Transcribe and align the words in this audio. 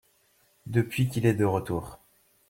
Depuis 0.65 1.09
qu’il 1.09 1.27
est 1.27 1.35
de 1.35 1.45
retour. 1.45 1.99